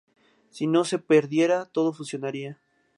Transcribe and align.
Si 0.49 0.65
no 0.65 0.83
se 0.83 0.97
perdiera, 0.97 1.65
todo 1.65 1.93
funcionaría. 1.93 2.59